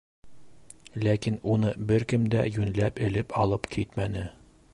Ләкин 1.07 1.37
уны 1.55 1.75
бер 1.91 2.07
кем 2.15 2.27
дә 2.37 2.47
йүнләп 2.57 2.99
элеп 3.11 3.37
алып 3.45 3.71
китмәне. 3.79 4.27